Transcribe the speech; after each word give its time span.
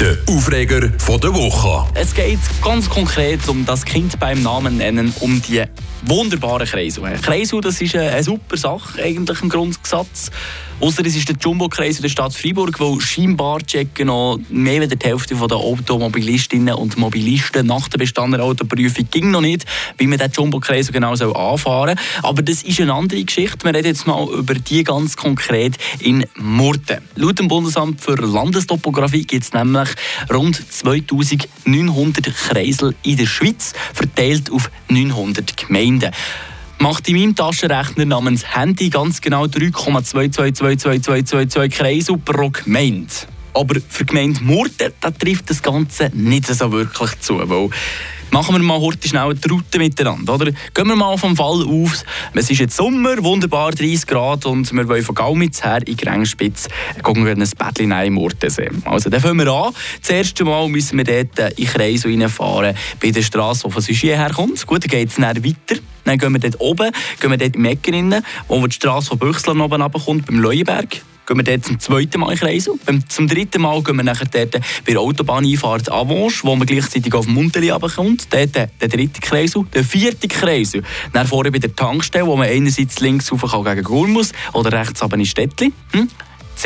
Der 0.00 0.18
Aufreger 0.28 0.80
der 0.80 1.34
Woche. 1.34 1.90
Es 1.94 2.12
geht 2.12 2.38
ganz 2.62 2.90
konkret 2.90 3.48
um 3.48 3.64
das 3.64 3.82
Kind 3.82 4.18
beim 4.20 4.42
Namen 4.42 4.76
nennen, 4.76 5.14
um 5.20 5.40
die 5.40 5.64
wunderbaren 6.02 6.66
Kreisel. 6.66 7.02
Kreisel, 7.22 7.62
das 7.62 7.80
ist 7.80 7.96
eine, 7.96 8.22
super 8.22 8.58
Sache 8.58 9.02
eigentlich 9.02 9.40
im 9.40 9.48
Grundsatz. 9.48 10.30
Außer 10.78 11.06
es 11.06 11.16
ist 11.16 11.26
der 11.30 11.36
Jumbo-Kreis 11.40 12.02
der 12.02 12.10
Stadt 12.10 12.34
Freiburg, 12.34 12.78
wo 12.78 13.00
scheinbar 13.00 13.60
checken 13.60 14.08
noch 14.08 14.38
mehr 14.50 14.82
als 14.82 14.90
die 14.90 15.06
Hälfte 15.06 15.34
der 15.34 15.56
Automobilistinnen 15.56 16.74
und 16.74 16.98
Mobilisten 16.98 17.66
nach 17.66 17.88
der 17.88 17.96
bestandenen 17.96 18.46
Autoprüfung 18.46 19.08
ging 19.10 19.30
noch 19.30 19.40
nicht, 19.40 19.64
wie 19.96 20.06
man 20.06 20.18
den 20.18 20.30
Jumbo-Kreis 20.30 20.92
genau 20.92 21.12
anfahren 21.12 21.96
soll. 21.96 22.20
Aber 22.22 22.42
das 22.42 22.62
ist 22.62 22.78
eine 22.78 22.92
andere 22.92 23.24
Geschichte. 23.24 23.64
Wir 23.64 23.74
reden 23.74 23.86
jetzt 23.86 24.06
mal 24.06 24.28
über 24.28 24.52
die 24.52 24.84
ganz 24.84 25.16
konkret 25.16 25.76
in 25.98 26.26
Murten. 26.36 26.98
Laut 27.14 27.38
dem 27.38 27.48
Bundesamt 27.48 28.02
für 28.02 28.16
Landestopographie 28.16 29.24
gibt 29.24 29.44
es 29.44 29.54
nämlich 29.54 29.85
rund 30.32 30.72
2900 30.72 32.34
Kreisel 32.34 32.94
in 33.02 33.16
der 33.16 33.26
Schweiz, 33.26 33.72
verteilt 33.94 34.50
auf 34.50 34.70
900 34.88 35.56
Gemeinden 35.56 36.10
macht 36.78 37.08
in 37.08 37.16
meinem 37.16 37.34
Taschenrechner 37.34 38.04
namens 38.04 38.54
Handy 38.54 38.90
ganz 38.90 39.22
genau 39.22 39.46
3,222222 39.46 41.70
Kreisel 41.70 42.18
pro 42.18 42.50
Gemeinde. 42.50 43.14
Aber 43.56 43.80
für 43.88 44.04
die 44.04 44.12
Gemeinde 44.12 44.42
Murten 44.42 44.92
trifft 45.18 45.48
das 45.48 45.62
Ganze 45.62 46.10
nicht 46.14 46.46
so 46.46 46.70
wirklich 46.70 47.18
zu, 47.20 47.40
Machen 48.32 48.56
wir 48.56 48.62
mal 48.62 48.80
heute 48.80 49.08
schnell 49.08 49.30
eine 49.30 49.40
Route 49.48 49.78
miteinander. 49.78 50.34
Oder? 50.34 50.46
Gehen 50.46 50.88
wir 50.88 50.96
mal 50.96 51.16
vom 51.16 51.36
Fall 51.36 51.64
aus. 51.64 52.04
Es 52.34 52.50
ist 52.50 52.58
jetzt 52.58 52.76
Sommer, 52.76 53.22
wunderbar 53.22 53.70
30 53.70 54.06
Grad 54.06 54.44
und 54.46 54.70
wir 54.72 54.88
wollen 54.88 55.04
von 55.04 55.14
Gaumitz 55.14 55.62
her 55.62 55.78
in 55.86 55.96
Grengspitz 55.96 56.68
gucken 57.02 57.26
ein 57.26 57.38
Bettchen 57.38 57.92
im 57.92 58.14
Murtensee. 58.14 58.68
Also, 58.84 59.10
dann 59.10 59.20
fangen 59.20 59.38
wir 59.38 59.52
an. 59.52 59.72
Das 60.00 60.10
erste 60.10 60.44
Mal 60.44 60.68
müssen 60.68 60.98
wir 60.98 61.04
dort 61.04 61.56
in 61.56 61.66
Kreis 61.66 62.04
reinfahren, 62.04 62.76
bei 63.00 63.10
der 63.10 63.22
Straße, 63.22 63.62
die 63.64 63.72
von 63.72 63.82
Sugier 63.82 64.16
herkommt. 64.16 64.66
Gut, 64.66 64.82
dann 64.82 64.90
geht 64.90 65.08
es 65.08 65.14
dann 65.14 65.44
weiter. 65.44 65.80
Dann 66.04 66.18
gehen 66.18 66.32
wir 66.32 66.40
dort 66.40 66.60
oben, 66.60 66.90
gehen 67.20 67.30
wir 67.30 67.38
dort 67.38 67.54
im 67.54 67.64
Ecken 67.64 68.12
rein, 68.12 68.24
wo 68.48 68.66
die 68.66 68.74
Straße 68.74 69.08
von 69.08 69.18
Büchsler 69.18 69.58
oben 69.58 69.80
runterkommt, 69.80 70.26
beim 70.26 70.40
Leuenberg 70.40 71.00
gehen 71.26 71.36
wir 71.36 71.44
dort 71.44 71.64
zum 71.64 71.78
zweiten 71.78 72.20
Mal 72.20 72.32
in 72.32 72.38
Kreisel. 72.38 72.74
Zum 73.08 73.28
dritten 73.28 73.62
Mal 73.62 73.82
gehen 73.82 73.96
wir 73.96 74.04
nachher 74.04 74.26
dort 74.26 74.52
bei 74.52 74.92
der 74.92 75.00
Autobahneinfahrt 75.00 75.90
Avanche, 75.90 76.44
wo 76.44 76.54
man 76.54 76.66
gleichzeitig 76.66 77.12
auf 77.14 77.26
Munteli 77.26 77.70
runterkommt. 77.70 78.32
Dort 78.32 78.54
der 78.54 78.88
dritte 78.88 79.20
Kreisel. 79.20 79.64
Der 79.74 79.84
vierte 79.84 80.28
Kreisel, 80.28 80.82
dann 81.12 81.26
vorne 81.26 81.50
bei 81.50 81.58
der 81.58 81.74
Tankstelle, 81.74 82.26
wo 82.26 82.36
man 82.36 82.48
einerseits 82.48 83.00
links 83.00 83.32
rauf 83.32 83.42
kann 83.50 83.64
gegen 83.64 83.82
Gurmus 83.82 84.32
oder 84.52 84.72
rechts 84.72 85.02
aber 85.02 85.16
in 85.16 85.26
Städtli. 85.26 85.72
Hm? 85.92 86.08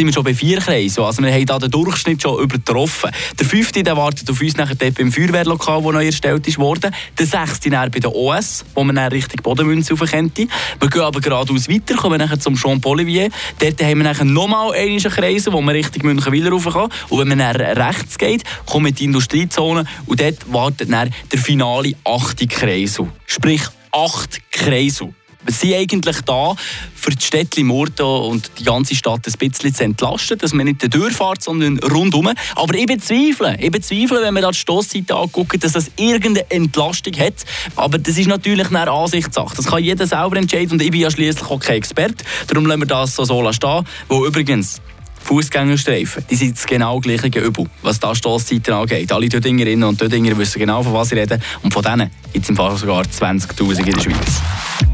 Sind 0.00 0.06
wir 0.06 0.14
schon 0.14 0.24
bei 0.24 0.32
vier 0.32 0.60
Kreisen. 0.60 1.04
Also 1.04 1.22
wir 1.22 1.30
haben 1.30 1.44
da 1.44 1.58
den 1.58 1.70
Durchschnitt 1.70 2.22
schon 2.22 2.42
übertroffen. 2.42 3.10
Der 3.38 3.44
fünfte 3.44 3.82
der 3.82 3.98
wartet 3.98 4.30
auf 4.30 4.40
uns 4.40 4.56
nachher 4.56 4.74
dort 4.74 4.94
beim 4.94 5.12
Feuerwehrlokal, 5.12 5.82
das 5.82 5.92
neu 5.92 6.06
erstellt 6.06 6.58
worden. 6.58 6.94
Der 7.18 7.26
sechste 7.26 7.68
dann 7.68 7.90
bei 7.90 7.98
der 7.98 8.14
OS, 8.14 8.64
wo 8.74 8.82
man 8.82 8.96
dann 8.96 9.12
Richtung 9.12 9.42
Bodenmünze 9.42 9.92
rauf 9.92 10.10
könnte. 10.10 10.46
Wir 10.80 10.88
gehen 10.88 11.02
aber 11.02 11.20
geradeaus 11.20 11.68
weiter, 11.68 11.96
kommen 11.96 12.18
nachher 12.18 12.40
zum 12.40 12.54
Jean 12.54 12.80
Polivier. 12.80 13.28
Dort 13.58 13.82
haben 13.82 13.98
wir 13.98 14.04
nachher 14.04 14.24
nochmal 14.24 14.72
einen 14.72 15.00
Kreis, 15.00 15.52
wo 15.52 15.60
man 15.60 15.74
Richtung 15.74 16.06
Münchenwiller 16.06 16.50
rauf 16.50 16.64
kann. 16.72 16.88
Und 17.10 17.18
wenn 17.18 17.28
man 17.28 17.38
dann 17.38 17.56
rechts 17.56 18.16
geht, 18.16 18.42
kommt 18.64 18.98
die 18.98 19.04
Industriezone 19.04 19.84
und 20.06 20.18
dort 20.18 20.50
wartet 20.50 20.90
dann 20.90 21.12
der 21.30 21.38
finale 21.38 21.92
achte 22.04 22.46
Kreisel. 22.46 23.08
Sprich, 23.26 23.64
acht 23.92 24.40
Kreisel. 24.50 25.12
Wir 25.44 25.54
sind 25.54 25.74
eigentlich 25.74 26.20
da, 26.22 26.54
für 26.94 27.10
die 27.10 27.24
Städte 27.24 27.64
Murten 27.64 28.04
und 28.04 28.50
die 28.58 28.64
ganze 28.64 28.94
Stadt 28.94 29.26
ein 29.26 29.48
bisschen 29.50 29.74
zu 29.74 29.84
entlasten, 29.84 30.38
dass 30.38 30.52
man 30.52 30.66
nicht 30.66 30.94
durchfährt, 30.94 31.42
sondern 31.42 31.78
rundum. 31.78 32.30
Aber 32.56 32.74
ich 32.74 32.86
bezweifle, 32.86 33.56
ich 33.58 33.70
bezweifle, 33.70 34.20
wenn 34.22 34.34
man 34.34 34.42
da 34.42 34.50
die 34.50 34.58
Stossseite 34.58 35.16
anguckt, 35.16 35.62
dass 35.64 35.72
das 35.72 35.90
irgendeine 35.96 36.50
Entlastung 36.50 37.14
hat. 37.14 37.44
Aber 37.76 37.98
das 37.98 38.18
ist 38.18 38.28
natürlich 38.28 38.68
eine 38.68 38.90
Ansichtssache. 38.90 39.56
Das 39.56 39.66
kann 39.66 39.82
jeder 39.82 40.06
selber 40.06 40.36
entscheiden 40.36 40.72
und 40.72 40.82
ich 40.82 40.90
bin 40.90 41.00
ja 41.00 41.10
schließlich 41.10 41.48
auch 41.48 41.58
kein 41.58 41.76
Experte. 41.76 42.24
Darum 42.46 42.66
lassen 42.66 42.80
wir 42.80 42.86
das 42.86 43.16
so 43.16 43.52
stehen. 43.52 43.84
Wo 44.08 44.26
übrigens 44.26 44.80
Fußgängerstreifen, 45.22 46.24
die 46.28 46.34
sind 46.34 46.56
das 46.56 46.66
genau 46.66 46.98
gleiche 47.00 47.28
Übel, 47.38 47.66
was 47.82 48.00
da 48.00 48.14
Stosszeiten 48.14 48.74
angeht. 48.74 49.12
Alle 49.12 49.28
Dödingerinnen 49.28 49.88
und 49.88 50.00
Dödinger 50.00 50.36
wissen 50.36 50.58
genau, 50.58 50.82
von 50.82 50.92
was 50.92 51.10
sie 51.10 51.16
reden. 51.16 51.40
Und 51.62 51.72
von 51.72 51.82
denen 51.82 52.10
gibt 52.32 52.44
es 52.44 52.48
im 52.48 52.56
Fall 52.56 52.76
sogar 52.76 53.04
20'000 53.04 53.78
in 53.78 53.92
der 53.92 54.00
Schweiz. 54.00 54.89